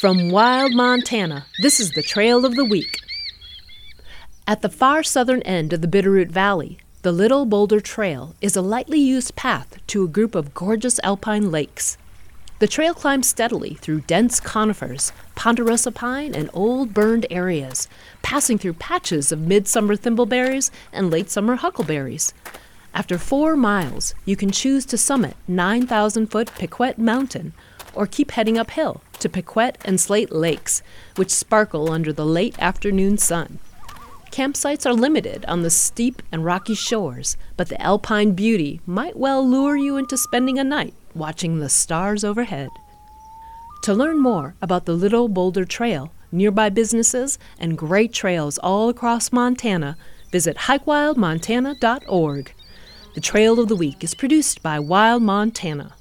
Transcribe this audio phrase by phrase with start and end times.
[0.00, 3.00] From Wild Montana, this is the Trail of the Week.
[4.46, 8.62] At the far southern end of the Bitterroot Valley, the Little Boulder Trail is a
[8.62, 11.98] lightly used path to a group of gorgeous alpine lakes.
[12.60, 17.86] The trail climbs steadily through dense conifers, ponderosa pine, and old burned areas,
[18.22, 22.32] passing through patches of midsummer thimbleberries and late summer huckleberries.
[22.94, 27.52] After four miles, you can choose to summit 9,000 foot Piquette Mountain
[27.92, 30.82] or keep heading uphill to Piquette and Slate Lakes,
[31.16, 33.58] which sparkle under the late afternoon sun.
[34.30, 39.46] Campsites are limited on the steep and rocky shores, but the alpine beauty might well
[39.46, 42.70] lure you into spending a night watching the stars overhead.
[43.82, 49.32] To learn more about the Little Boulder Trail, nearby businesses, and great trails all across
[49.32, 49.96] Montana,
[50.30, 52.54] visit hikewildmontana.org.
[53.14, 55.94] The Trail of the Week is produced by Wild Montana.